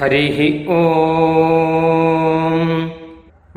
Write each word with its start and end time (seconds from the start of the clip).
हरिः 0.00 0.38
ॐ 0.76 0.82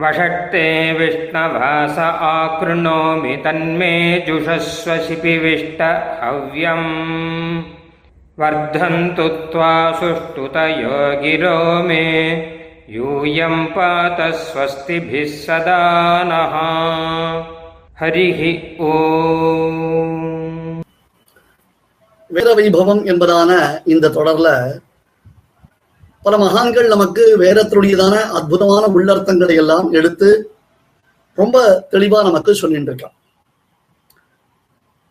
वषट्ते 0.01 0.67
विष्णवास 0.99 1.97
आकृणोमि 2.27 3.35
तन्मे 3.45 3.95
जुषस्व 4.27 4.95
शिपिविष्ट 5.07 5.81
हव्यम् 6.21 6.87
वर्धन्तु 8.41 9.27
त्वा 9.51 9.73
सुष्ठुतयो 9.99 10.99
गिरो 11.23 11.57
मे 11.87 12.05
यूयं 12.95 13.65
पात 13.75 14.21
स्वस्तिभिः 14.43 15.31
सदा 15.45 15.81
नः 16.31 16.55
हरिः 18.01 18.41
ॐ 18.91 19.87
வீர 22.29 22.49
வைபவம் 22.57 22.99
என்பதான 23.11 23.51
இந்த 23.93 24.09
தொடர்ல 24.15 24.47
பல 26.24 26.36
மகான்கள் 26.38 26.88
நமக்கு 26.88 27.22
வேதத்தினுடையதான 27.38 28.14
அற்புதமான 28.32 28.84
உள்ளர்த்தங்களை 28.86 29.54
எல்லாம் 29.54 29.92
எடுத்து 29.92 30.28
ரொம்ப 31.38 31.86
தெளிவா 31.90 32.22
நமக்கு 32.22 32.54
சொல்லிட்டு 32.54 32.92
இருக்கான் 32.92 33.16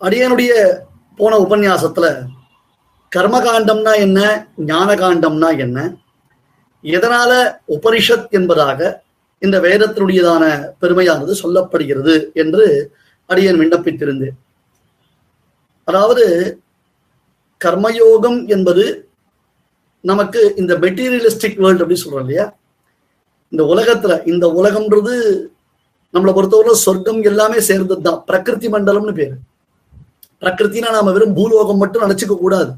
அடியனுடைய 0.02 0.54
போன 1.16 1.38
உபன்யாசத்துல 1.38 2.08
கர்மகாண்டம்னா 3.12 3.94
என்ன 3.98 4.20
ஞான 4.66 4.96
காண்டம்னா 4.96 5.58
என்ன 5.58 5.80
எதனால 6.84 7.32
உபனிஷத் 7.68 8.30
என்பதாக 8.30 8.80
இந்த 9.42 9.60
வேதத்தினுடையதான 9.60 10.44
பெருமையானது 10.82 11.34
சொல்லப்படுகிறது 11.44 12.34
என்று 12.34 12.66
அடியன் 13.30 13.60
விண்ணப்பித்திருந்தேன். 13.60 14.38
அதாவது 15.88 16.26
கர்மயோகம் 17.62 18.48
என்பது 18.48 18.84
நமக்கு 20.10 20.42
இந்த 20.62 20.74
மெட்டீரியலிஸ்டிக் 20.84 21.60
வேர்ல்டு 21.64 21.84
அப்படின்னு 21.84 22.04
சொல்றோம் 22.06 22.24
இல்லையா? 22.26 22.46
இந்த 23.54 23.64
உலகத்துல 23.74 24.14
இந்த 24.32 24.46
உலகம்ன்றது 24.60 25.14
நம்மளை 26.16 26.32
பொறுத்தவரை 26.38 26.74
சொர்க்கம் 26.86 27.22
எல்லாமே 27.30 27.60
சேர்ந்தது 27.68 28.04
தான் 28.08 28.20
பிரகிருதி 28.30 28.68
மண்டலம்னு 28.74 29.14
பேரு. 29.20 29.36
பிரகிருத்தினா 30.42 30.90
நாம 30.96 31.12
வெறும் 31.16 31.36
பூலோகம் 31.38 31.82
மட்டும் 31.84 32.04
நினைச்சுக்க 32.06 32.36
கூடாது. 32.38 32.72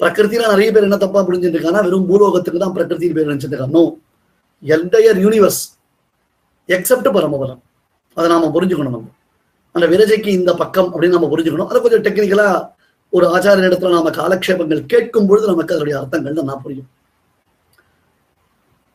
பிரகிருத்தினா 0.00 0.52
நிறைய 0.54 0.70
பேர் 0.72 0.86
என்ன 0.88 0.98
தப்பா 1.04 1.20
புரிஞ்சுட்டு 1.28 1.56
இருக்காங்கன்னா 1.56 1.86
வெறும் 1.88 2.08
பூலோகத்துக்கு 2.10 2.62
தான் 2.64 2.74
பிரகிருத்தின் 2.76 3.16
பேர் 3.18 3.30
நினைச்சிட்டு 3.30 3.54
இருக்காங்க. 3.54 3.78
நோ 3.78 3.84
என்டையர் 4.62 5.20
யூனிவர்ஸ் 5.24 5.62
எக்ஸப்ட் 6.76 7.08
பரமபலம் 7.16 7.62
அதை 8.16 8.26
நாம 8.34 8.50
புரிஞ்சுக்கணும் 8.56 8.96
நம்ம. 8.96 9.08
அந்த 9.74 9.86
விரஜைக்கு 9.92 10.30
இந்த 10.40 10.52
பக்கம் 10.60 10.90
அப்படின்னு 10.92 11.16
நம்ம 11.18 11.30
புரிஞ்சுக்கணும். 11.32 11.68
அதை 11.70 11.80
கொஞ்சம் 11.84 12.04
டெக்னிக்கலா 12.06 12.48
ஒரு 13.10 13.26
ஆச்சாரிய 13.36 13.68
இடத்துல 13.68 13.90
நாம 13.90 14.10
காலக்ஷேபங்கள் 14.10 14.86
கேட்கும் 14.86 15.26
பொழுது 15.26 15.46
நமக்கு 15.46 15.74
அதனுடைய 15.74 16.00
அர்த்தங்கள் 16.00 16.32
நல்லா 16.32 16.54
புரியும். 16.54 16.88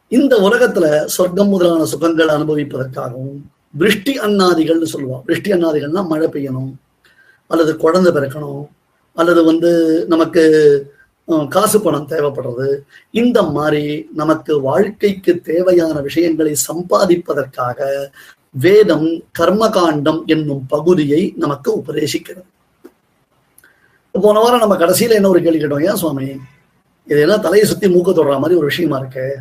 இந்த 0.07 0.35
உலகத்துல 0.37 1.05
சொர்க்கம் 1.05 1.47
முதலான 1.47 1.85
சுகங்கள் 1.85 2.27
அனுபவிப்பதற்காகவும் 2.27 3.39
விருஷ்டி 3.71 4.19
அன்னாதிகள்னு 4.19 4.91
சொல்லுவோம். 4.93 5.23
விருஷ்டி 5.25 5.51
அன்னாதிகள்னா 5.51 6.07
மழை 6.07 6.27
பெய்யணும் 6.27 6.71
அல்லது 7.47 7.77
குழந்தை 7.77 8.13
பிறக்கணும் 8.13 8.67
அல்லது 9.15 9.43
வந்து 9.43 9.71
நமக்கு 10.07 10.43
காசு 11.49 11.81
பணம் 11.81 12.07
தேவைப்படுறது. 12.07 12.67
இந்த 13.11 13.43
மாதிரி 13.43 14.09
நமக்கு 14.13 14.61
வாழ்க்கைக்கு 14.61 15.39
தேவையான 15.39 16.01
விஷயங்களை 16.01 16.55
சம்பாதிப்பதற்காக 16.67 17.79
வேதம் 18.49 19.09
கர்மகாண்டம் 19.39 20.25
என்னும் 20.25 20.65
பகுதியை 20.67 21.33
நமக்கு 21.37 21.77
உபதேசிக்கிறது. 21.77 22.49
போன 24.11 24.39
வாரம் 24.39 24.59
நம்ம 24.59 24.77
கடைசியில 24.77 25.09
என்ன 25.09 25.29
ஒரு 25.29 25.41
கேள்வி 25.41 25.65
கேட்டோம்? 25.65 25.89
ஏன் 25.89 25.95
சுவாமி? 25.95 26.39
இதெல்லாம் 27.05 27.41
தலையை 27.41 27.67
சுத்தி 27.67 27.87
மூக்க 27.87 28.07
தொடுற 28.07 28.33
மாதிரி 28.33 28.55
ஒரு 28.55 28.65
விஷயமா 28.65 28.97
இருக்கு. 28.97 29.37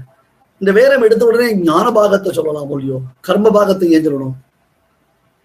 இந்த 0.59 0.73
வேரம் 0.73 1.03
எடுத்த 1.03 1.25
உடனே 1.25 1.57
ஞான 1.57 1.91
பாகத்தை 1.91 2.33
சொல்லலாம் 2.33 2.71
இல்லையோ 2.71 3.01
கர்ம 3.21 3.51
பாகத்தை 3.51 3.91
ஏன் 3.91 4.09
சொல்லணும்? 4.09 4.33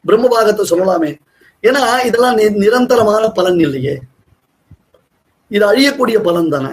பிரம்ம 0.05 0.27
பாகத்தை 0.27 0.67
சொல்லலாமே. 0.69 1.17
ஏன்னா 1.61 2.05
இதெல்லாம் 2.05 2.37
நி- 2.37 2.55
நிரந்தரமான 2.55 3.29
பலன் 3.29 3.59
இல்லையே. 3.59 3.99
இது 5.49 5.71
அழியக்கூடிய 5.71 6.19
பலன் 6.19 6.49
தானே 6.49 6.69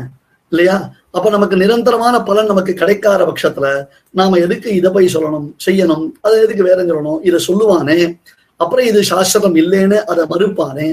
இல்லையா? 0.49 0.91
அப்ப 1.11 1.31
நமக்கு 1.31 1.57
நிரந்தரமான 1.57 2.23
பலன் 2.23 2.47
நமக்கு 2.47 2.75
கிடைக்காத 2.75 3.25
பட்சத்துல 3.25 3.87
நாம 4.11 4.37
எதுக்கு 4.37 4.75
இதை 4.75 4.91
போய் 4.91 5.15
சொல்லணும் 5.15 5.55
செய்யணும் 5.67 6.11
அதை 6.21 6.41
எதுக்கு 6.41 6.63
வேற 6.63 6.85
சொல்லணும் 6.85 7.19
இதை 7.23 7.45
சொல்லுவானே. 7.49 8.19
அப்புறம் 8.63 8.87
இது 8.91 9.01
சாஸ்திரம் 9.11 9.57
இல்லைன்னு 9.63 9.99
அதை 10.13 10.23
மறுப்பானே. 10.33 10.87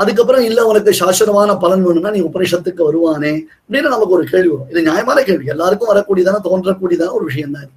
அதுக்கப்புறம் 0.00 0.44
இல்ல 0.48 0.60
உனக்கு 0.70 0.92
சாஸ்திரமான 1.00 1.56
பலன் 1.64 1.84
வேணும்னா 1.86 2.12
நீ 2.16 2.20
உபநிஷத்துக்கு 2.28 2.82
வருவானே 2.88 3.32
அப்படின்னு 3.64 3.94
நமக்கு 3.94 4.16
ஒரு 4.18 4.24
கேள்வி 4.32 4.50
வரும். 4.52 4.70
இது 4.72 4.86
நியாயமான 4.88 5.18
கேள்வி. 5.28 5.52
எல்லாருக்கும் 5.54 5.92
வரக்கூடியதான 5.92 6.42
தோன்றக்கூடியதான 6.48 7.14
ஒரு 7.18 7.26
விஷயம் 7.30 7.56
தான் 7.56 7.72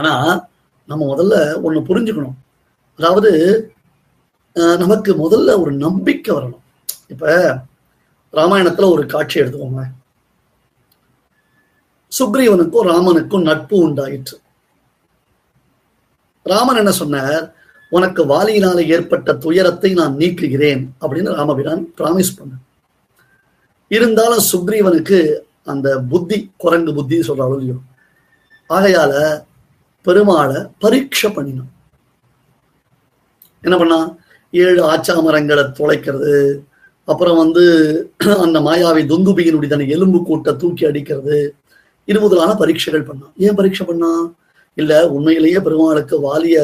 ஆனா 0.00 0.12
நம்ம 0.88 1.02
முதல்ல 1.12 1.34
ஒண்ணு 1.66 1.80
புரிஞ்சுக்கணும். 1.90 2.36
அதாவது 2.98 3.30
நமக்கு 4.82 5.10
முதல்ல 5.24 5.50
ஒரு 5.62 5.72
நம்பிக்கை 5.84 6.30
வரணும். 6.36 6.64
இப்ப 7.12 7.32
ராமாயணத்துல 8.38 8.88
ஒரு 8.94 9.02
காட்சி 9.12 9.36
எடுத்துக்கோங்க 9.40 9.84
சுக்ரீவனுக்கும் 12.12 12.88
ராமனுக்கும் 12.90 13.46
நட்பு 13.48 13.76
உண்டாயிற்று. 13.86 14.36
ராமன் 16.46 16.80
என்ன 16.80 16.92
சொன்னார்? 17.00 17.44
உனக்கு 17.96 18.22
வாலியினால 18.32 18.78
ஏற்பட்ட 18.94 19.32
துயரத்தை 19.44 19.90
நான் 20.00 20.18
நீக்குகிறேன் 20.20 20.82
அப்படின்னு 21.02 21.36
ராமபிரான் 21.38 21.82
பிராமிஸ் 21.98 22.36
பண்ண 22.38 22.52
இருந்தாலும் 23.90 24.44
சுக்ரீவனுக்கு 24.50 25.18
அந்த 25.72 25.88
புத்தி 26.12 26.38
குரங்கு 26.62 26.92
புத்தி 26.98 27.16
சொல்றாலும் 27.28 27.60
இல்லையோ 27.60 27.78
ஆகையால 28.70 29.12
பெருமாளை 30.06 30.58
பரீட்சை 30.82 31.28
பண்ணினான். 31.36 31.70
என்ன 33.62 33.76
பண்ணா 33.80 33.98
ஏழு 34.52 34.80
ஆச்சா 34.92 35.14
மரங்களை 35.26 35.64
துளைக்கிறது 35.78 36.34
அப்புறம் 37.08 37.38
வந்து 37.42 37.62
அந்த 38.44 38.58
மாயாவி 38.66 39.02
துந்துபியினுடைய 39.12 39.70
தன் 39.72 39.92
எலும்பு 39.96 40.18
கூட்டை 40.28 40.52
தூக்கி 40.62 40.84
அடிக்கிறது 40.88 41.38
இது 42.08 42.18
முதலான 42.24 42.50
பரீட்சைகள் 42.60 43.08
பண்ணான். 43.08 43.34
ஏன் 43.44 43.56
பரீட்சை 43.58 43.84
பண்ணான்? 43.90 44.24
இல்ல 44.80 44.92
உண்மையிலேயே 45.16 45.58
பெருமாளுக்கு 45.66 46.16
வாலிய 46.26 46.58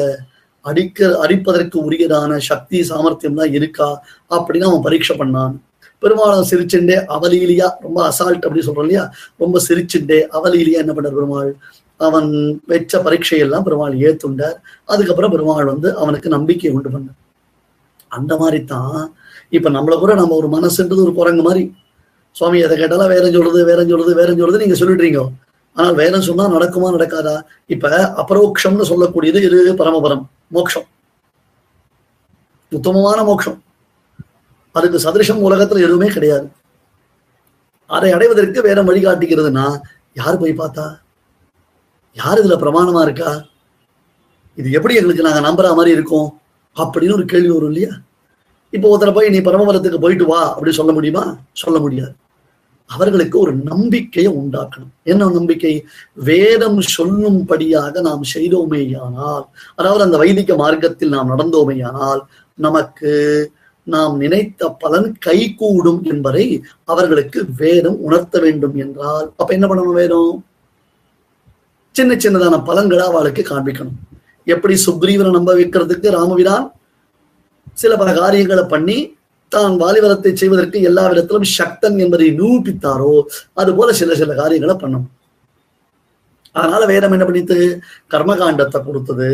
அடிக்க 0.65 1.07
அடிப்பதற்கு 1.23 1.77
உரியதான 1.87 2.37
சக்தி 2.49 2.79
சாமர்த்தியம் 2.89 3.39
தான் 3.39 3.53
இருக்கா 3.59 3.89
அப்படின்னு 4.37 4.69
அவன் 4.69 4.85
பரீட்சை 4.87 5.15
பண்ணான். 5.17 5.55
பெருமாளை 6.03 6.37
சிரிச்சுண்டே 6.51 6.97
அவலீலியா 7.15 7.67
ரொம்ப 7.85 7.99
அசால்ட் 8.09 8.45
அப்படின்னு 8.45 8.67
சொல்றோம் 8.67 8.87
இல்லையா? 8.87 9.03
ரொம்ப 9.37 9.59
சிரிச்சுண்டே 9.67 10.19
அவலியிலியா 10.37 10.81
என்ன 10.83 10.93
பண்ணார் 10.93 11.17
பெருமாள்? 11.17 11.51
அவன் 11.99 12.29
வச்ச 12.71 13.01
பரீட்சையெல்லாம் 13.07 13.65
பெருமாள் 13.67 13.95
ஏத்துண்டார். 14.07 14.57
அதுக்கப்புறம் 14.85 15.33
பெருமாள் 15.35 15.71
வந்து 15.73 15.89
அவனுக்கு 15.97 16.29
நம்பிக்கையை 16.29 16.71
உண்டு 16.77 16.89
பண்ணார். 16.95 17.19
அந்த 18.17 18.33
மாதிரி 18.37 18.59
தான் 18.73 18.97
இப்ப 19.57 19.69
நம்மள 19.69 19.93
கூட 19.99 20.13
நம்ம 20.21 20.35
ஒரு 20.41 20.47
மனசுன்றது 20.57 21.05
ஒரு 21.07 21.13
குரங்கு 21.19 21.43
மாதிரி. 21.47 21.63
சுவாமி 22.35 22.59
எதை 22.65 22.75
கேட்டாலும் 22.77 23.13
வேற 23.13 23.25
சொல்றது 23.31 23.59
வேற 23.69 23.79
சொல்றது 23.91 24.11
வேற 24.21 24.29
சொல்றது 24.33 24.63
நீங்க 24.63 24.77
சொல்லிடுறீங்க. 24.81 25.21
ஆனால் 25.75 25.95
வேதம் 25.95 26.27
சொன்னா 26.27 26.45
நடக்குமா 26.55 26.87
நடக்காதா? 26.95 27.35
இப்ப 27.67 27.89
அபரோக்ஷம்னு 28.21 28.89
சொல்லக்கூடியது 28.91 29.39
இது 29.47 29.59
பரமபரம் 29.81 30.23
மோட்சம் 30.55 30.87
உத்தமமான 32.71 33.19
மோட்சம் 33.23 33.57
அதுக்கு 34.75 34.97
சதிருஷம் 35.05 35.45
உலகத்துல 35.47 35.83
எதுவுமே 35.85 36.07
கிடையாது. 36.07 36.45
அதை 37.89 38.09
அடைவதற்கு 38.11 38.59
வேதம் 38.61 38.89
வழிகாட்டுகிறதுனா 38.89 39.65
யார் 40.19 40.37
போய் 40.37 40.53
பார்த்தா? 40.53 40.85
யார் 42.17 42.39
இதுல 42.41 42.55
பிரமாணமா 42.63 43.01
இருக்கா? 43.01 43.31
இது 44.57 44.71
எப்படி 44.71 44.95
எங்களுக்கு 44.95 45.25
நாங்க 45.27 45.41
நம்புற 45.47 45.75
மாதிரி 45.75 45.95
இருக்கோம்? 45.97 46.29
அப்படின்னு 46.75 47.13
ஒரு 47.13 47.25
கேள்வி 47.25 47.49
வரும் 47.49 47.71
இல்லையா? 47.71 47.91
இப்போ 48.73 48.87
ஒருத்தரை 48.91 49.13
போய் 49.13 49.29
நீ 49.29 49.39
பரமபரத்துக்கு 49.39 50.03
போயிட்டு 50.03 50.25
வா 50.25 50.41
அப்படின்னு 50.55 50.79
சொல்ல 50.79 50.91
முடியுமா? 50.91 51.23
சொல்ல 51.53 51.79
முடியாது. 51.79 52.13
அவர்களுக்கு 52.95 53.35
ஒரு 53.39 53.53
நம்பிக்கையை 53.69 54.31
உண்டாக்கணும். 54.39 54.91
என்ன 55.03 55.29
நம்பிக்கை? 55.37 55.73
வேதம் 56.29 56.79
சொல்லும்படியாக 56.97 58.01
நாம் 58.07 58.29
செய்தோமேயானால் 58.33 59.45
அதாவது 59.75 60.05
அந்த 60.07 60.17
வைதிக 60.23 60.55
மார்க்கத்தில் 60.55 61.13
நாம் 61.15 61.31
நடந்தோமேயானால் 61.33 62.21
நமக்கு 62.57 63.11
நாம் 63.87 64.15
நினைத்த 64.17 64.69
பலன் 64.83 65.09
கைகூடும் 65.25 66.01
என்பதை 66.11 66.45
அவர்களுக்கு 66.85 67.39
வேதம் 67.57 67.97
உணர்த்த 68.07 68.39
வேண்டும் 68.39 68.75
என்றால் 68.83 69.27
அப்ப 69.37 69.49
என்ன 69.57 69.65
பண்ணணும் 69.67 69.99
வேதம்? 70.01 70.35
சின்ன 71.95 72.11
சின்னதான 72.15 72.57
பலன்களை 72.69 73.05
அவளுக்கு 73.05 73.41
காண்பிக்கணும். 73.43 73.97
எப்படி 74.53 74.75
சுக்ரீவனை 74.85 75.31
நம்ப 75.37 75.51
வைக்கிறதுக்கு 75.57 76.15
ராமபிரான் 76.17 76.67
சில 77.81 77.95
பல 77.95 78.09
காரியங்களை 78.13 78.63
பண்ணி 78.63 78.97
தான் 79.51 79.73
வாலிபலத்தை 79.81 80.33
செய்வதற்கு 80.33 80.81
எல்லா 80.81 81.03
விதத்திலும் 81.07 81.49
சக்தன் 81.57 81.97
என்பதை 81.97 82.27
நிரூபித்தாரோ? 82.39 83.13
அது 83.53 83.75
போல 83.75 83.93
சில 83.93 84.15
சில 84.15 84.35
காரியங்களை 84.35 84.75
பண்ணணும். 84.75 85.07
அதனால 86.51 86.85
வேதம் 86.85 87.11
என்ன 87.11 87.25
பண்ணித்து? 87.25 87.57
கர்மகாண்டத்தை 88.09 88.79
கொடுத்தது. 88.83 89.29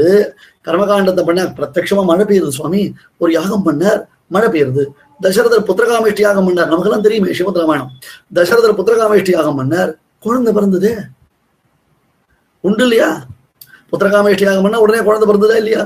கர்மகாண்டத்தை 0.65 1.23
பண்ண 1.25 1.43
பிரத்யட்சமா 1.57 2.03
மழை 2.05 2.25
பெய்யுது 2.25 2.47
சுவாமி. 2.47 2.93
ஒரு 3.17 3.31
யாகம் 3.31 3.65
பண்ணார் 3.67 4.01
மழை 4.27 4.49
பெய்யுது. 4.49 4.83
தசரதர் 5.21 5.67
புத்திரகாமேஷ்டி 5.69 6.21
யாகம் 6.21 6.47
பண்ணார். 6.47 6.71
நமக்கெல்லாம் 6.71 7.01
தெரியுமே 7.01 7.31
சிவத் 7.31 7.59
ராமாயணம் 7.61 7.91
தசரதர் 8.35 8.77
புத்திரகாமேஷ்டி 8.79 9.31
யாகம் 9.31 9.59
பண்ணார். 9.59 9.91
குழந்தை 10.19 10.53
பிறந்தது. 10.53 10.91
உண்டு 12.61 12.83
இல்லையா? 12.83 13.09
புத்திரகாமேஷ்டி 13.91 14.43
யாகம் 14.43 14.61
பண்ணா 14.61 14.79
உடனே 14.79 15.03
குழந்தை 15.03 15.25
பிறந்ததா 15.29 15.57
இல்லையா? 15.57 15.83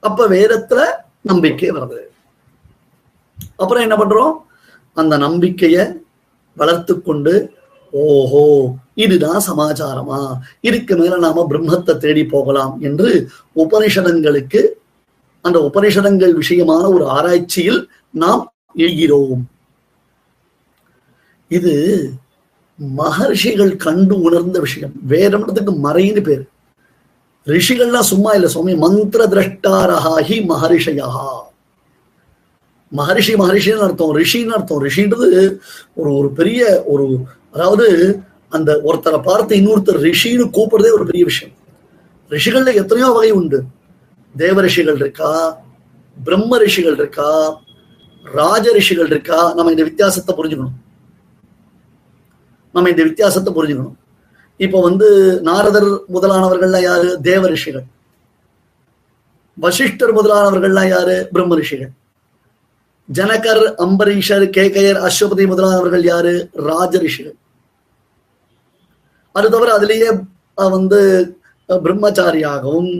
அப்ப 0.00 0.28
வேதத்துல 0.28 0.80
நம்பிக்கை 1.22 1.70
வருது. 1.70 2.00
அப்புறம் 3.56 3.82
என்ன 3.82 3.96
பண்றோம்? 3.96 4.32
அந்த 4.92 5.18
நம்பிக்கைய 5.18 6.02
வளர்த்து 6.54 7.02
கொண்டு 7.02 7.50
ஓஹோ 7.90 8.74
இதுதான் 8.94 9.42
சமாச்சாரமா? 9.46 10.38
இதுக்கு 10.60 10.96
மேல 10.96 11.18
நாம 11.18 11.46
பிரம்மத்தை 11.50 11.96
தேடி 11.96 12.24
போகலாம் 12.24 12.80
என்று 12.80 13.28
உபனிஷதங்களுக்கு 13.56 14.66
அந்த 15.40 15.70
உபனிஷதங்கள் 15.74 16.40
விஷயமான 16.42 16.92
ஒரு 16.94 17.08
ஆராய்ச்சியில் 17.08 17.88
நாம் 18.10 18.54
எழுகிறோம். 18.76 19.42
இது 21.48 21.72
மகர்ஷிகள் 22.96 23.76
கண்டு 23.76 24.20
உணர்ந்த 24.20 24.60
விஷயம். 24.60 24.92
வேதம்ன்றதுக்கு 25.08 25.72
மறைன்னு 25.82 26.22
பேரு. 26.22 26.44
ரிஷிகள்லாம் 27.46 28.10
சும்மா 28.12 28.30
இல்ல 28.32 28.48
சுவாமி. 28.48 28.74
மந்திர 28.74 29.26
திரஷ்டாரஹாஹி 29.26 30.36
மகரிஷயா. 30.48 31.08
மகரிஷி 32.92 33.34
மகரிஷின்னு 33.34 33.86
அர்த்தம். 33.86 34.16
ரிஷின்னு 34.16 34.56
அர்த்தம். 34.56 34.82
ரிஷின்றது 34.82 35.58
ஒரு 35.94 36.16
ஒரு 36.16 36.30
பெரிய 36.30 36.82
ஒரு 36.86 37.18
அதாவது 37.52 38.20
அந்த 38.48 38.80
ஒருத்தரை 38.84 39.22
பார்த்து 39.22 39.56
இன்னொருத்தர் 39.56 40.00
ரிஷின்னு 40.08 40.44
கூப்பிடுறதே 40.56 40.92
ஒரு 40.92 41.04
பெரிய 41.04 41.24
விஷயம். 41.24 41.54
ரிஷிகள்ல 42.30 42.74
எத்தனையோ 42.74 43.08
வகை 43.08 43.30
உண்டு. 43.30 43.62
தேவ 44.36 44.60
ரிஷிகள் 44.60 44.94
இருக்கா? 44.94 45.62
பிரம்ம 46.24 46.58
ரிஷிகள் 46.58 46.92
இருக்கா? 46.92 47.60
ராஜ 48.24 48.72
ரிஷிகள் 48.72 49.06
இருக்கா? 49.06 49.52
நம்ம 49.54 49.70
இந்த 49.70 49.82
வித்தியாசத்தை 49.82 50.36
புரிஞ்சுக்கணும். 50.36 50.76
நம்ம 52.72 52.88
இந்த 52.88 53.02
வித்தியாசத்தை 53.02 53.54
புரிஞ்சுக்கணும். 53.54 53.96
இப்போ 54.56 54.80
வந்து 54.82 55.40
நாரதர் 55.42 55.90
முதலானவர்கள்லாம் 56.12 56.82
யாரு? 56.82 57.20
தேவ 57.20 57.48
ரிஷிகள் 57.48 57.84
வசிஷ்டர் 59.58 60.14
முதலானவர்கள்லாம் 60.14 60.88
யாரு? 60.88 61.28
பிரம்ம 61.32 61.54
ரிஷிகள். 61.54 61.90
ஜனகர் 63.08 63.64
அம்பரீஷர் 63.84 64.44
கேகையர் 64.56 64.98
அஸ்வபதி 65.06 65.44
முதலானவர்கள் 65.50 66.04
யாரு? 66.12 66.34
ராஜ 66.68 66.98
ரிஷிகள் 66.98 67.36
அது 69.34 69.48
தவிர 69.54 69.70
அதுலேயே 69.78 70.10
வந்து 70.76 71.00
பிரம்மச்சாரியாகவும் 71.68 72.90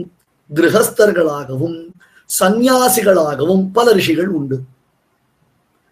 கிரகஸ்தர்களாகவும் 0.49 1.77
சந்நியாசிகளாகவும் 2.39 3.63
பல 3.73 3.87
ரிஷிகள் 3.93 4.29
உண்டு. 4.37 4.57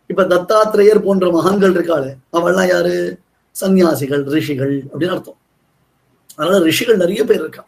இப்ப 0.10 0.24
தத்தாத்திரேயர் 0.33 1.06
போன்ற 1.06 1.25
மகான்கள் 1.31 1.75
இருக்காளே 1.75 2.12
அவள்லாம் 2.38 2.71
யாரு? 2.74 2.95
சந்நியாசிகள் 3.56 4.24
ரிஷிகள் 4.36 4.74
அப்படின்னு 4.92 5.15
அர்த்தம். 5.15 5.39
அதனால 6.36 6.63
ரிஷிகள் 6.69 7.01
நிறைய 7.04 7.21
பேர் 7.30 7.39
இருக்கா 7.39 7.63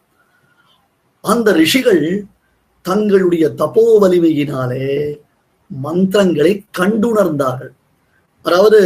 அந்த 1.24 1.50
ரிஷிகள் 1.62 2.04
தங்களுடைய 2.86 3.46
தபோ 3.62 3.86
வலிமையினாலே 4.02 4.88
மந்திரங்களை 5.86 6.52
கண்டுணர்ந்தார்கள். 6.80 7.74
அதாவது 8.46 8.80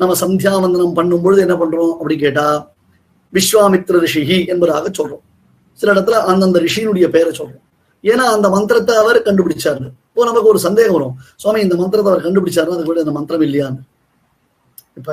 நம்ம 0.00 0.14
சந்தியாவந்தனம் 0.22 0.96
பண்ணும் 0.98 1.22
பொழுது 1.24 1.40
என்ன 1.46 1.54
பண்றோம் 1.62 1.94
அப்படி 1.98 2.16
கேட்டா 2.24 2.46
விஸ்வாமித்ர 3.32 4.00
ரிஷிகி 4.06 4.38
என்பதாக 4.52 4.90
சொல்றோம். 4.98 5.24
சில 5.78 5.92
இடத்துல 5.94 6.18
அந்தந்த 6.32 6.58
ரிஷியினுடைய 6.66 7.06
பெயரை 7.14 7.32
சொல்றோம். 7.38 7.62
ஏன்னா 8.04 8.24
அந்த 8.34 8.48
மந்திரத்தை 8.56 8.94
அவர் 9.02 9.18
கண்டுபிடிச்சாரு 9.28 9.86
இப்போ 10.08 10.26
நமக்கு 10.28 10.50
ஒரு 10.52 10.60
சந்தேகம் 10.66 10.96
வரும். 10.96 11.16
சுவாமி 11.40 11.60
இந்த 11.64 11.76
மந்திரத்தை 11.80 12.10
அவர் 12.12 12.26
கண்டுபிடிச்சாருன்னா 12.26 12.76
அது 12.78 12.86
கூட 12.90 13.00
இந்த 13.04 13.14
மந்திரம் 13.16 13.44
இல்லையான்னு. 13.46 13.82
இப்ப 14.98 15.10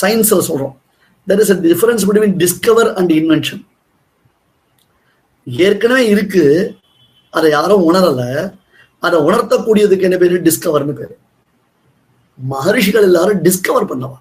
சயின்ஸ்ல 0.00 0.42
சொல்றோம். 0.50 0.74
There 1.28 1.40
is 1.44 1.52
a 1.54 1.58
difference 1.68 2.04
between 2.08 2.36
discover 2.42 2.90
and 2.98 3.12
invention 3.20 3.62
ஏற்கனவே 5.66 6.04
இருக்கு. 6.14 6.44
அதை 7.32 7.48
யாரும் 7.56 7.86
உணரல. 7.90 8.22
அதை 9.00 9.20
உணர்த்தக்கூடியதுக்கு 9.20 10.02
என்ன 10.02 10.16
பேரு? 10.16 10.42
டிஸ்கவர்னு 10.42 10.92
பேரு. 10.92 11.18
மகரிஷிகள் 12.36 13.02
எல்லாரும் 13.02 13.42
டிஸ்கவர் 13.42 13.88
பண்ணவா? 13.88 14.18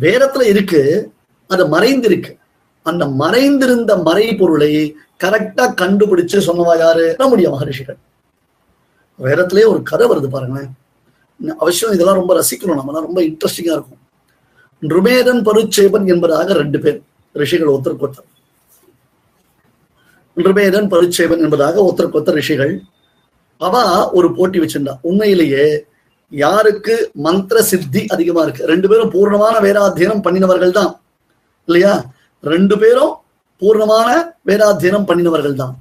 வேதத்துல 0.00 0.42
இருக்கு 0.42 1.12
அது 1.46 1.66
மறைந்திருக்கு. 1.66 2.36
அந்த 2.82 3.06
மறைந்திருந்த 3.06 3.96
மறை 3.96 4.34
பொருளை 4.34 4.96
கரெக்டா 5.24 5.74
கண்டுபிடிச்சு 5.80 6.38
சொன்னவா 6.46 6.78
யாரு? 6.78 7.14
நம்முடைய 7.18 7.50
மகரிஷிகள். 7.50 7.96
வேதத்திலே 9.22 9.66
ஒரு 9.66 9.82
கதை 9.82 10.08
வருது 10.08 10.26
பாருங்களேன். 10.26 10.70
அவசியம் 11.58 11.94
இதெல்லாம் 11.94 12.16
ரொம்ப 12.16 12.34
ரசிக்கணும். 12.34 12.74
நம்ம 12.74 13.00
ரொம்ப 13.00 13.20
இன்ட்ரெஸ்டிங்கா 13.20 13.78
இருக்கும். 13.78 14.06
நிருமேதன் 14.82 15.46
பருச்சேபன் 15.48 16.06
என்பதாக 16.06 16.52
ரெண்டு 16.52 16.78
பேர் 16.78 17.02
ரிஷிகள் 17.32 17.68
ஒருத்தருக்கு 17.68 18.08
ஒருத்தர். 18.08 18.28
நிருமேதன் 20.36 20.88
பருச்சேபன் 20.88 21.38
என்பதாக 21.38 21.80
ஒருத்தருக்கு 21.80 22.16
ஒருத்தர் 22.16 22.38
ரிஷிகள் 22.40 22.82
அவ 23.66 23.76
ஒரு 24.18 24.28
போட்டி 24.38 24.58
வச்சிருந்தா. 24.62 24.94
உண்மையிலேயே 25.08 25.64
யாருக்கு 26.32 26.94
மந்திர 27.26 27.58
சித்தி 27.70 28.02
அதிகமா 28.14 28.40
இருக்கு? 28.46 28.68
ரெண்டு 28.72 28.86
பேரும் 28.90 29.12
பூர்ணமான 29.14 29.54
வேதாத்தியனம் 29.66 30.24
பண்ணினவர்கள் 30.26 30.76
தான் 30.78 30.90
இல்லையா? 31.68 31.92
ரெண்டு 32.54 32.74
பேரும் 32.82 33.12
பூர்ணமான 33.62 34.08
வேதாத்தியனம் 34.48 35.06
பண்ணினவர்கள் 35.08 35.60
தான் 35.62 35.74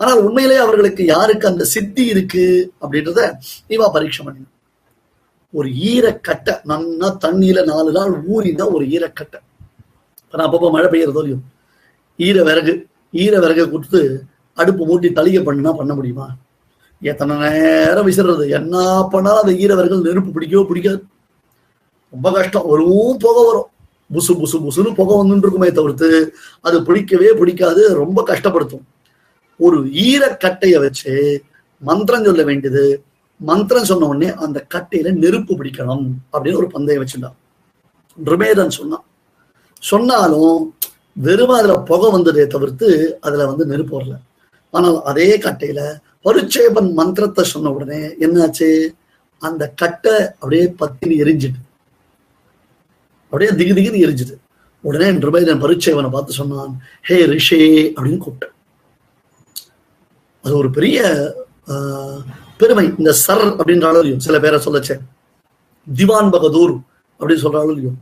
ஆனால் 0.00 0.20
உண்மையிலேயே 0.26 0.60
அவர்களுக்கு 0.64 1.02
யாருக்கு 1.14 1.50
அந்த 1.50 1.64
சித்தி 1.74 2.04
இருக்கு 2.12 2.44
அப்படின்றத 2.82 3.20
இவா 3.74 3.86
பரீட்சை 3.96 4.22
பண்ணின. 4.26 4.48
ஒரு 5.58 5.68
ஈரக்கட்டை 5.92 6.54
நன்னா 6.70 7.08
தண்ணியில 7.24 7.60
நாலு 7.70 7.90
நாள் 7.96 8.12
ஊறினா 8.34 8.64
ஒரு 8.76 8.84
ஈரக்கட்டை. 8.94 9.38
நான் 10.34 10.46
அப்பப்போ 10.46 10.68
மழை 10.74 10.88
பெய்யறதோ 10.92 11.20
இல்லையோ. 11.22 11.38
ஈர 12.26 12.38
விறகு 12.48 12.74
ஈர 13.22 13.34
விறகை 13.44 13.64
கொடுத்து 13.74 14.00
அடுப்பு 14.60 14.82
மூட்டி 14.88 15.08
தளிகை 15.18 15.40
பண்ணுனா 15.48 15.72
பண்ண 15.80 15.92
முடியுமா? 15.98 16.26
எத்தனை 17.02 17.36
நேரம் 17.36 18.06
விசிறது? 18.06 18.50
என்ன 18.50 19.08
பண்ணாலும் 19.12 19.42
அந்த 19.42 19.52
ஈரவர்கள் 19.52 20.00
நெருப்பு 20.00 20.30
பிடிக்கவோ 20.30 20.66
பிடிக்காது. 20.66 21.04
ரொம்ப 22.10 22.32
கஷ்டம். 22.32 22.68
வரும் 22.68 23.16
புகை 23.18 23.42
வரும். 23.46 23.68
புசு 24.14 24.32
புசு 24.40 24.56
புசுன்னு 24.64 24.94
புகை 24.94 25.16
வந்துட்டு 25.16 25.44
இருக்குமே 25.46 25.70
தவிர்த்து 25.70 26.34
அது 26.60 26.82
பிடிக்கவே 26.82 27.32
பிடிக்காது. 27.32 27.94
ரொம்ப 27.94 28.24
கஷ்டப்படுத்தும். 28.26 28.86
ஒரு 29.56 29.84
ஈரக்கட்டையை 29.84 30.80
வச்சு 30.80 31.42
மந்திரம் 31.82 32.24
சொல்ல 32.24 32.42
வேண்டியது. 32.42 33.02
மந்திரம் 33.40 33.84
சொன்ன 33.84 34.06
உடனே 34.06 34.28
அந்த 34.34 34.66
கட்டையில 34.74 35.12
நெருப்பு 35.12 35.54
பிடிக்கணும் 35.54 36.06
அப்படின்னு 36.32 36.56
ஒரு 36.56 36.66
பந்தயம் 36.66 37.04
வச்சுட்டான் 37.04 37.36
ரிமேதன் 38.24 38.76
சொன்னான். 38.78 39.04
சொன்னாலும் 39.80 40.74
வெறும் 41.12 41.48
அதுல 41.48 41.74
புகை 41.78 42.10
வந்ததே 42.10 42.46
தவிர்த்து 42.46 43.18
அதுல 43.20 43.46
வந்து 43.46 43.66
நெருப்பு 43.66 44.00
வரல. 44.00 44.16
ஆனால் 44.70 45.02
அதே 45.02 45.38
கட்டையில 45.38 45.80
பருச்சேபன் 46.28 46.90
மந்திரத்தை 47.00 47.44
சொன்ன 47.52 47.70
உடனே 47.76 48.02
என்னாச்சு? 48.26 48.68
அந்த 49.42 49.62
கட்டை 49.80 50.14
அப்படியே 50.40 50.64
பத்தினி 50.82 51.16
எரிஞ்சுட்டு 51.24 51.60
அப்படியே 53.32 53.50
திகு 53.58 53.72
திகுன்னு 53.76 54.04
எரிஞ்சுது. 54.06 54.34
உடனே 54.84 55.06
நிருபேதன் 55.16 55.62
பரிச்சேவனை 55.64 56.10
பார்த்து 56.12 56.38
சொன்னான் 56.40 56.72
ஹே 57.08 57.16
ரிஷே 57.32 57.60
அப்படின்னு 57.94 58.20
கூப்பிட்டேன். 58.24 58.54
அது 60.44 60.54
ஒரு 60.60 60.68
பெரிய 60.76 60.98
பெருமை. 62.60 62.84
இந்த 63.00 63.12
சர் 63.24 63.44
அப்படின்ற 63.60 63.88
இல்லையோ 63.94 64.18
சில 64.26 64.36
பேரை 64.44 64.58
சொல்லச்சே 64.66 64.96
திவான் 65.86 66.32
பகதூர் 66.34 66.74
அப்படின்னு 67.20 67.44
சொல்ற 67.44 67.64
இல்லையோ 67.72 67.92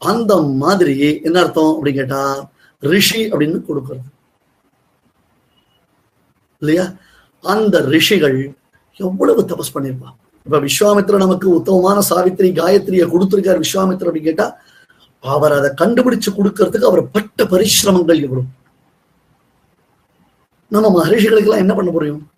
அந்த 0.00 0.32
மாதிரி 0.62 0.96
என்ன 1.28 1.38
அர்த்தம் 1.44 1.72
அப்படின்னு 1.76 2.00
கேட்டா 2.00 2.22
ரிஷி 2.82 3.20
அப்படின்னு 3.32 3.58
கொடுக்கறது. 3.68 4.04
இல்லையா? 6.62 6.84
அந்த 7.44 7.80
ரிஷிகள் 7.80 8.54
எவ்வளவு 8.96 9.42
தபஸ் 9.42 9.74
பண்ணிருப்பான் 9.74 10.16
இப்ப 10.46 10.58
விஸ்வாமித்ர 10.60 11.16
நமக்கு 11.16 11.46
உத்தமமான 11.54 12.00
சாவித்திரி 12.00 12.48
காயத்ரியை 12.50 13.06
கொடுத்திருக்காரு 13.14 13.62
விஸ்வாமித்ர 13.64 14.08
அப்படின்னு 14.08 14.30
கேட்டா 14.30 14.46
அவர் 15.20 15.52
அதை 15.52 15.70
கண்டுபிடிச்சு 15.80 16.30
கொடுக்கறதுக்கு 16.36 16.84
அவர் 16.84 17.10
பட்ட 17.10 17.44
பரிசிரமங்கள் 17.44 18.22
எவ்வளவு? 18.22 18.44
நம்ம 20.68 20.88
மகரிஷிகளுக்கு 20.90 21.48
எல்லாம் 21.48 21.64
என்ன 21.64 21.74
பண்ண 21.74 21.90
முடியும்? 21.90 22.28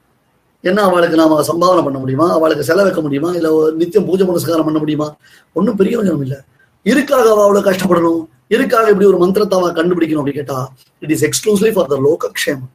என்ன 0.61 0.83
அவளுக்கு 0.83 1.17
நாம 1.17 1.43
சம்பாவனை 1.43 1.83
பண்ண 1.85 1.99
முடியுமா? 1.99 2.33
அவளுக்கு 2.33 2.75
செலவைக்க 2.75 3.01
முடியுமா? 3.01 3.31
இல்ல 3.33 3.55
ஒரு 3.55 3.77
நித்தியம் 3.77 4.07
பூஜை 4.07 4.27
புனஸ்காரம் 4.27 4.65
பண்ண 4.65 4.79
முடியுமா? 4.79 5.17
ஒன்றும் 5.53 5.77
பெரிய 5.77 5.97
கொஞ்சம் 5.97 6.23
இல்ல. 6.23 6.45
இருக்காக 6.85 7.29
அவ 7.31 7.43
அவ்வளவு 7.43 7.71
கஷ்டப்படணும்? 7.71 8.27
இருக்காக 8.49 8.89
இப்படி 8.89 9.07
ஒரு 9.07 9.19
மந்திரத்தை 9.19 9.59
அவன் 9.59 9.75
கண்டுபிடிக்கணும் 9.75 10.23
அப்படின்னு 10.23 10.41
கேட்டா 10.41 10.73
it 10.99 11.11
is 11.11 11.25
exclusive 11.25 11.73
for 11.73 11.87
the 11.87 11.99
லோகக்ஷேமம். 12.07 12.73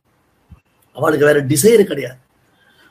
அவளுக்கு 0.95 1.25
வேற 1.25 1.39
டிசைர் 1.51 1.83
கிடையாது. 1.83 2.19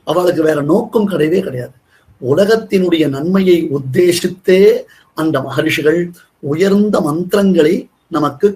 அவளுக்கு 0.07 0.43
வேற 0.43 0.59
நோக்கம் 0.63 1.11
கிடையவே 1.11 1.41
கிடையாது. 1.43 1.75
உலகத்தினுடைய 2.23 3.09
நன்மையை 3.09 3.59
உத்தேசித்தே 3.77 4.61
அந்த 5.15 5.37
மகரிஷிகள் 5.41 6.01
உயர்ந்த 6.41 7.01
மந்திரங்களை 7.01 7.75
நமக்கு 8.09 8.49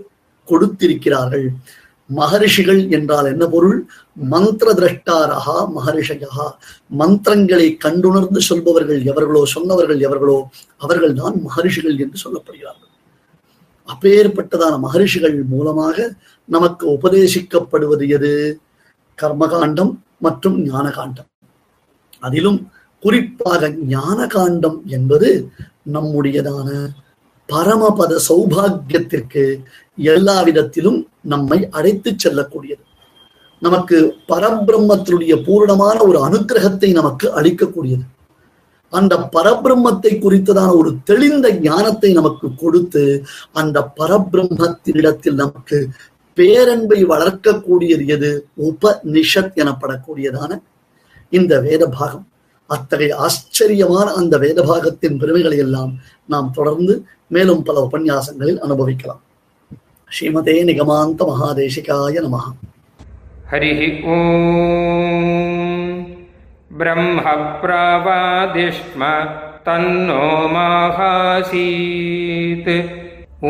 கொடுத்திருக்கிறார்கள். 0.48 1.46
மகரிஷிகள் 2.10 2.80
என்றால் 2.90 3.28
என்ன 3.32 3.44
பொருள்? 3.46 3.78
மந்திர 4.14 4.68
திரஷ்டாரகா 4.72 5.56
மகரிஷயா. 5.76 6.46
மந்திரங்களை 7.00 7.68
கண்டுணர்ந்து 7.84 8.40
சொல்பவர்கள் 8.40 9.00
எவர்களோ 9.10 9.42
சொன்னவர்கள் 9.54 10.00
எவர்களோ 10.00 10.38
அவர்கள் 10.76 11.14
தான் 11.14 11.36
மகரிஷிகள் 11.42 11.98
என்று 11.98 12.18
சொல்லப்படுகிறார்கள். 12.24 12.90
அப்பேற்பட்டதான 13.88 14.74
மகரிஷிகள் 14.78 15.36
மூலமாக 15.44 15.96
நமக்கு 16.48 16.84
உபதேசிக்கப்படுவது 16.88 18.04
எது? 18.08 18.60
கர்மகாண்டம் 19.22 19.92
மற்றும் 20.18 20.56
ஞான 20.62 20.86
காண்டம் 20.90 21.30
அதிலும் 22.20 22.58
குறிப்பாக 23.02 23.68
ஞான 23.94 24.26
காண்டம் 24.26 24.78
என்பது 24.86 25.30
நம்முடையதான 25.94 26.68
பரமபத 27.48 28.12
சௌபாகியத்திற்கு 28.28 29.42
எல்லா 30.12 30.36
விதத்திலும் 30.42 30.98
நம்மை 31.32 31.58
அழைத்து 31.70 32.10
செல்லக்கூடியது. 32.14 32.82
நமக்கு 33.62 33.96
பரபிரம்மத்தினுடைய 34.28 35.34
பூரணமான 35.46 35.96
ஒரு 36.04 36.18
அனுக்கிரகத்தை 36.28 36.90
நமக்கு 36.92 37.26
அளிக்கக்கூடியது. 37.38 38.04
அந்த 38.92 39.14
பரபிரம்மத்தை 39.36 40.12
குறித்ததான 40.14 40.70
ஒரு 40.80 40.90
தெளிந்த 41.04 41.46
ஞானத்தை 41.68 42.10
நமக்கு 42.12 42.48
கொடுத்து 42.54 43.02
அந்த 43.52 43.78
பரபிரம்மத்தினிடத்தில் 44.00 45.40
நமக்கு 45.42 45.78
பேரன்பை 46.37 47.03
வளர்க்கக்கூடியது 47.03 48.15
எது 48.15 48.47
உபனிஷத் 48.67 49.61
எனப்படக்கூடியதான 49.61 50.61
இந்த 51.31 51.61
வேத 51.61 51.89
பாகம் 51.89 52.27
அத்தகைய 52.69 53.19
ஆச்சரியமான 53.19 54.13
அந்த 54.13 54.37
வேத 54.37 54.63
பாகத்தின் 54.63 55.17
பெருமைகளை 55.17 55.57
எல்லாம் 55.57 55.99
நாம் 56.29 56.51
தொடர்ந்து 56.51 57.03
மேலும் 57.31 57.63
பல 57.63 57.87
உபன்யாசங்களில் 57.87 58.59
அனுபவிக்கலாம் 58.59 59.21
ஸ்ரீமதே 60.11 60.63
நிகமாந்த 60.63 61.31
மகாதேசிகாய 61.31 62.21
நமஹ 62.21 62.53
हरिः 63.51 64.07
ॐ 64.07 64.09
ब्रह्मप्रावादिष्म 66.79 69.01
तन्नो 69.65 70.23
माहासीत् 70.53 72.69
ॐ 73.47 73.49